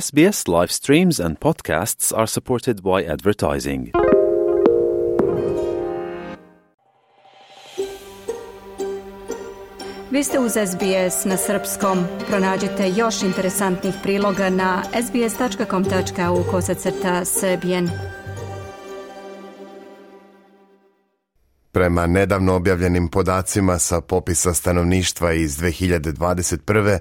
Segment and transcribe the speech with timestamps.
[0.00, 3.88] SBS live streams and podcasts are supported by advertising.
[10.10, 12.04] Vi ste uz SBS na srpskom.
[12.28, 17.90] Pronađite još interesantnih priloga na sbs.com.au kosacrta srbijen.
[21.72, 26.98] Prema nedavno objavljenim podacima sa popisa stanovništva iz 2021.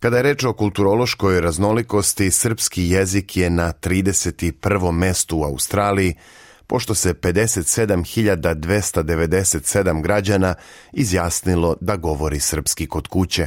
[0.00, 4.92] Kada je reč o kulturološkoj raznolikosti, srpski jezik je na 31.
[4.92, 6.14] mestu u Australiji,
[6.66, 10.54] pošto se 57.297 građana
[10.92, 13.46] izjasnilo da govori srpski kod kuće.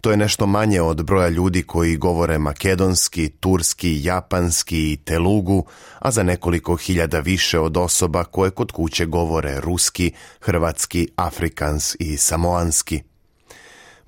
[0.00, 5.66] To je nešto manje od broja ljudi koji govore makedonski, turski, japanski i telugu,
[5.98, 12.16] a za nekoliko hiljada više od osoba koje kod kuće govore ruski, hrvatski, afrikans i
[12.16, 13.15] samoanski.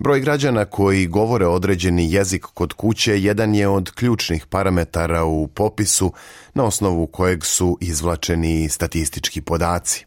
[0.01, 6.13] Broj građana koji govore određeni jezik kod kuće jedan je od ključnih parametara u popisu
[6.55, 10.05] na osnovu kojeg su izvlačeni statistički podaci.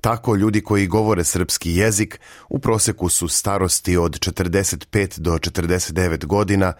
[0.00, 6.72] Tako ljudi koji govore srpski jezik u proseku su starosti od 45 do 49 godina,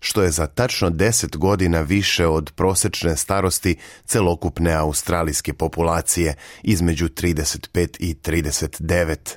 [0.00, 7.96] što je za tačno 10 godina više od prosečne starosti celokupne australijske populacije između 35
[7.98, 9.36] i 39.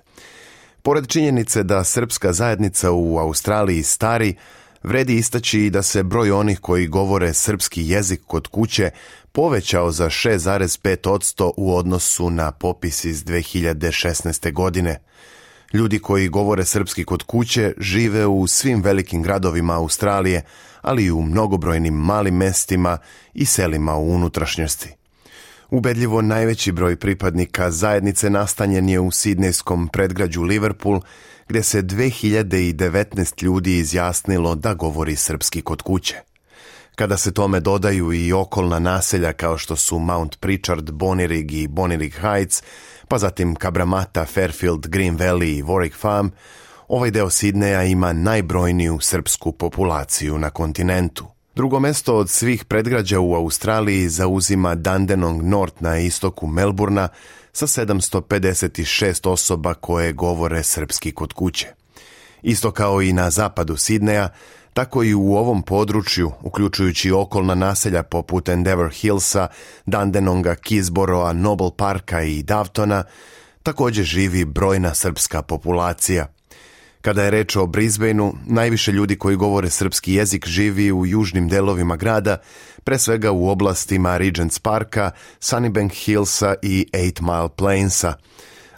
[0.85, 4.35] Pored činjenice da srpska zajednica u Australiji stari,
[4.83, 8.89] vredi istaći i da se broj onih koji govore srpski jezik kod kuće
[9.31, 14.53] povećao za 6,5% u odnosu na popis iz 2016.
[14.53, 14.99] godine.
[15.73, 20.41] Ljudi koji govore srpski kod kuće žive u svim velikim gradovima Australije,
[20.81, 22.97] ali i u mnogobrojnim malim mestima
[23.33, 25.02] i selima u unutrašnjosti.
[25.73, 31.01] Ubedljivo najveći broj pripadnika zajednice nastanjen je u sidnejskom predgrađu Liverpool,
[31.47, 36.15] gde se 2019 ljudi izjasnilo da govori srpski kod kuće.
[36.95, 42.13] Kada se tome dodaju i okolna naselja kao što su Mount Pritchard, Bonirig i Bonirig
[42.13, 42.63] Heights,
[43.07, 46.27] pa zatim Kabramata, Fairfield, Green Valley i Warwick Farm,
[46.87, 51.33] ovaj deo Sidneja ima najbrojniju srpsku populaciju na kontinentu.
[51.55, 57.07] Drugo mesto od svih predgrađa u Australiji zauzima Dandenong North na istoku Melburna
[57.51, 61.67] sa 756 osoba koje govore srpski kod kuće.
[62.41, 64.29] Isto kao i na zapadu Sidneja,
[64.73, 69.47] tako i u ovom području, uključujući okolna naselja poput Endeavour Hillsa,
[69.85, 73.03] Dandenonga, Kisboroa, Noble Parka i Davtona,
[73.63, 76.27] također živi brojna srpska populacija–
[77.03, 81.95] Kada je reč o Brisbaneu, najviše ljudi koji govore srpski jezik živi u južnim delovima
[81.95, 82.37] grada,
[82.83, 88.13] pre svega u oblastima Regents Parka, Sunnybank Hillsa i Eight Mile Plainsa.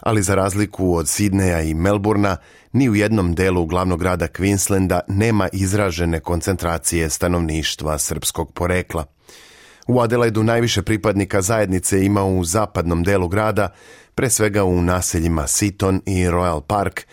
[0.00, 2.36] Ali za razliku od Sidneja i Melburna,
[2.72, 9.04] ni u jednom delu glavnog grada Queenslanda nema izražene koncentracije stanovništva srpskog porekla.
[9.86, 13.68] U Adelaidu najviše pripadnika zajednice ima u zapadnom delu grada,
[14.14, 17.06] pre svega u naseljima Seaton i Royal Park,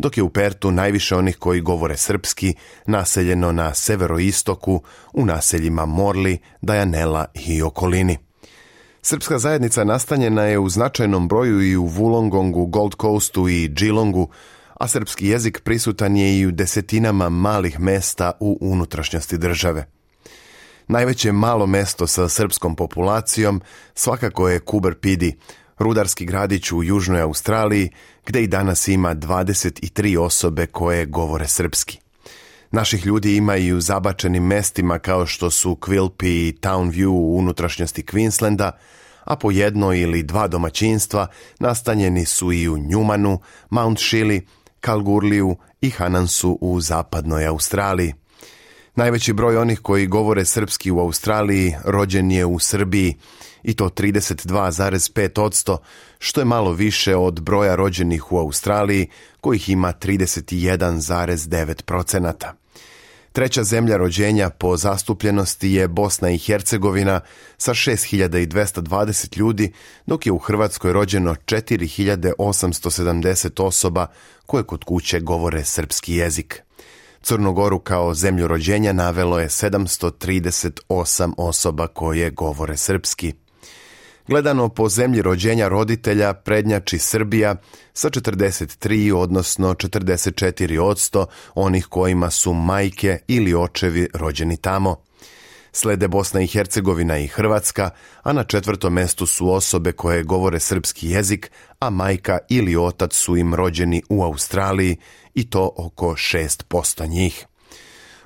[0.00, 2.54] dok je u Pertu najviše onih koji govore srpski,
[2.86, 4.82] naseljeno na severoistoku,
[5.12, 8.18] u naseljima Morli, Dajanela i okolini.
[9.02, 14.28] Srpska zajednica nastanjena je u značajnom broju i u Wollongongu, Gold Coastu i Geelongu,
[14.74, 19.86] a srpski jezik prisutan je i u desetinama malih mesta u unutrašnjosti države.
[20.88, 23.60] Najveće malo mesto sa srpskom populacijom
[23.94, 25.36] svakako je Kuber Pidi,
[25.80, 27.90] rudarski gradić u Južnoj Australiji,
[28.26, 31.98] gde i danas ima 23 osobe koje govore srpski.
[32.70, 38.02] Naših ljudi ima i u zabačenim mestima kao što su Quilpie i Townview u unutrašnjosti
[38.02, 38.70] Queenslanda,
[39.24, 41.26] a po jedno ili dva domaćinstva
[41.58, 43.40] nastanjeni su i u Njumanu,
[43.70, 44.40] Mount Shilly,
[44.80, 48.14] Kalgurliju i Hanansu u zapadnoj Australiji.
[48.94, 53.14] Najveći broj onih koji govore srpski u Australiji rođen je u Srbiji
[53.62, 55.76] i to 32,5%,
[56.18, 59.08] što je malo više od broja rođenih u Australiji,
[59.40, 62.60] kojih ima 31,9%.
[63.32, 67.20] Treća zemlja rođenja po zastupljenosti je Bosna i Hercegovina
[67.58, 69.72] sa 6220 ljudi,
[70.06, 74.06] dok je u Hrvatskoj rođeno 4870 osoba
[74.46, 76.62] koje kod kuće govore srpski jezik.
[77.22, 83.32] Crnogoru kao zemlju rođenja navelo je 738 osoba koje govore srpski.
[84.28, 87.56] Gledano po zemlji rođenja roditelja prednjači Srbija
[87.92, 95.09] sa 43, odnosno 44 odsto onih kojima su majke ili očevi rođeni tamo.
[95.72, 97.90] Slede Bosna i Hercegovina i Hrvatska,
[98.22, 103.36] a na četvrtom mestu su osobe koje govore srpski jezik, a majka ili otac su
[103.36, 104.96] im rođeni u Australiji
[105.34, 107.46] i to oko 6% njih.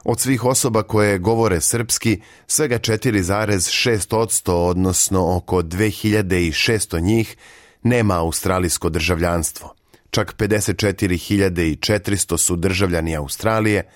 [0.05, 7.37] Od svih osoba koje govore srpski, svega 4,6%, odnosno oko 2600 njih,
[7.83, 9.75] nema australijsko državljanstvo.
[10.11, 13.91] Čak 54.400 su državljani Australije,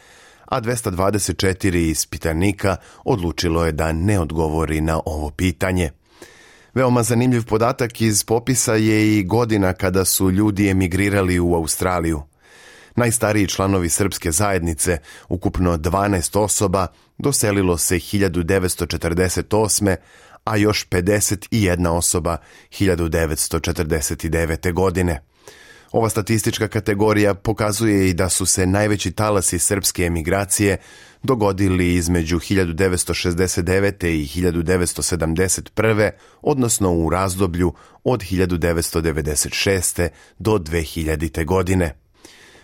[0.49, 5.91] a 224 ispitanika odlučilo je da ne odgovori na ovo pitanje.
[6.75, 12.23] Veoma zanimljiv podatak iz popisa je i godina kada su ljudi emigrirali u Australiju.
[12.97, 14.99] Najstariji članovi srpske zajednice,
[15.29, 16.87] ukupno 12 osoba,
[17.19, 19.97] doselilo se 1948.
[20.45, 22.37] a još 51 osoba
[22.71, 24.73] 1949.
[24.73, 25.28] godine.
[25.93, 30.77] Ova statistička kategorija pokazuje i da su se najveći talasi srpske emigracije
[31.23, 34.07] dogodili između 1969.
[34.07, 36.11] i 1971.
[36.43, 37.73] odnosno u razdoblju
[38.05, 40.09] od 1996.
[40.39, 41.45] do 2000.
[41.45, 41.95] godine.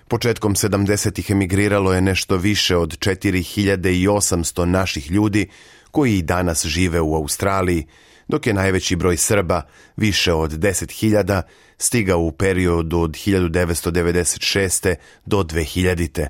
[0.09, 5.49] Početkom 70-ih emigriralo je nešto više od 4800 naših ljudi
[5.91, 7.87] koji i danas žive u Australiji,
[8.29, 9.62] dok je najveći broj Srba,
[9.97, 11.43] više od 10.000,
[11.79, 14.94] stigao u periodu od 1996.
[15.26, 16.26] do 2000.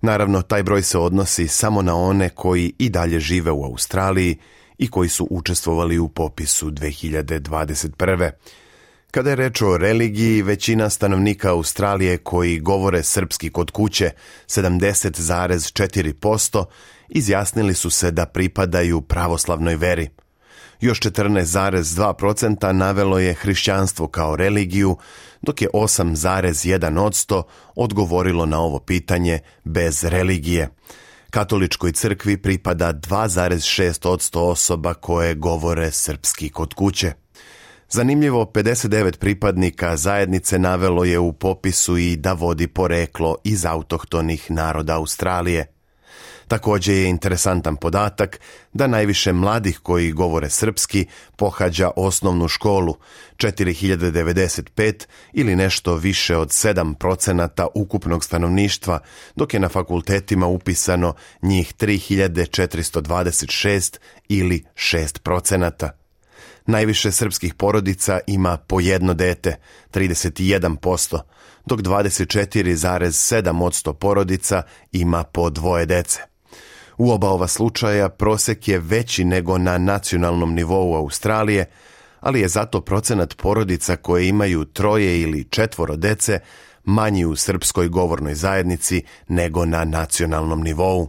[0.00, 4.36] Naravno, taj broj se odnosi samo na one koji i dalje žive u Australiji
[4.78, 8.30] i koji su učestvovali u popisu 2021.
[9.10, 14.10] Kada je reč o religiji, većina stanovnika Australije koji govore srpski kod kuće,
[14.46, 16.64] 70,4%,
[17.08, 20.08] izjasnili su se da pripadaju pravoslavnoj veri.
[20.84, 24.96] Još 14,2% navelo je hrišćanstvo kao religiju,
[25.42, 27.42] dok je 8,1%
[27.74, 30.68] odgovorilo na ovo pitanje bez religije.
[31.30, 37.12] Katoličkoj crkvi pripada 2,6% osoba koje govore srpski kod kuće.
[37.90, 44.96] Zanimljivo, 59 pripadnika zajednice navelo je u popisu i da vodi poreklo iz autohtonih naroda
[44.96, 45.73] Australije.
[46.48, 48.40] Također je interesantan podatak
[48.72, 51.06] da najviše mladih koji govore srpski
[51.36, 52.96] pohađa osnovnu školu,
[53.36, 58.98] 4095 ili nešto više od 7 procenata ukupnog stanovništva,
[59.36, 63.98] dok je na fakultetima upisano njih 3426
[64.28, 65.90] ili 6 procenata.
[66.66, 69.56] Najviše srpskih porodica ima po jedno dete,
[69.92, 71.20] 31%,
[71.66, 76.33] dok 24,7% porodica ima po dvoje dece.
[76.98, 81.64] U oba ova slučaja prosek je veći nego na nacionalnom nivou Australije,
[82.20, 86.40] ali je zato procenat porodica koje imaju troje ili četvoro dece
[86.84, 91.08] manji u srpskoj govornoj zajednici nego na nacionalnom nivou.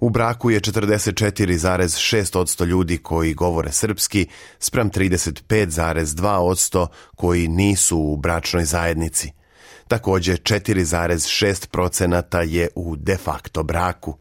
[0.00, 4.26] U braku je 44,6% ljudi koji govore srpski,
[4.58, 9.32] sprem 35,2% koji nisu u bračnoj zajednici.
[9.88, 14.18] Također 4,6% je u de facto braku.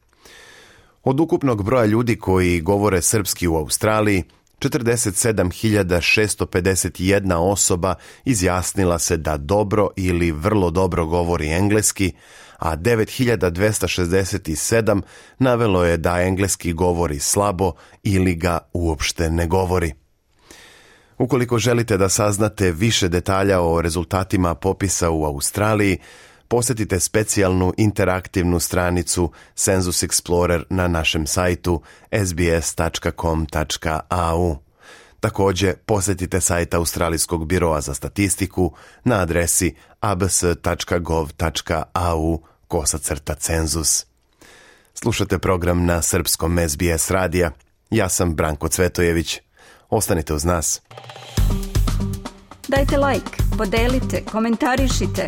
[1.04, 4.24] Od ukupnog broja ljudi koji govore srpski u Australiji,
[4.60, 12.12] 47.651 osoba izjasnila se da dobro ili vrlo dobro govori engleski,
[12.58, 15.02] a 9267
[15.40, 19.94] navelo je da engleski govori slabo ili ga uopšte ne govori.
[21.18, 25.98] Ukoliko želite da saznate više detalja o rezultatima popisa u Australiji,
[26.50, 31.82] posjetite specijalnu interaktivnu stranicu Census Explorer na našem sajtu
[32.26, 33.50] sbs.com.au.
[35.20, 41.30] Također, posjetite sajt Australijskog biroa za statistiku na adresi abs.gov.au
[42.68, 44.06] kosacrta cenzus.
[44.94, 47.52] Slušate program na srpskom SBS radija.
[47.90, 49.40] Ja sam Branko Cvetojević.
[49.90, 50.82] Ostanite uz nas.
[52.68, 55.28] Dajte like, podelite, komentarišite.